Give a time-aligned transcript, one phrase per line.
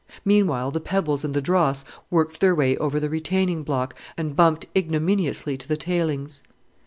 [0.25, 4.65] Meanwhile the pebbles and the dross worked their way over the retaining block and bumped
[4.75, 6.41] ignominiously to the tailings.